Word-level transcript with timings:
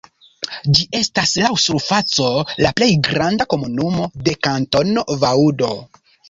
Ĝi 0.77 0.85
estas 0.99 1.33
laŭ 1.43 1.51
surfaco 1.63 2.29
la 2.67 2.71
plej 2.79 2.87
granda 3.09 3.47
komunumo 3.55 4.09
de 4.29 4.35
Kantono 4.49 5.05
Vaŭdo. 5.27 5.71